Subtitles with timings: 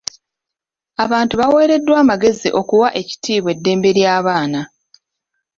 [1.03, 4.61] Abantu baaweereddwa amagezi okuwa ekitiibwa eddembe ly'abaana.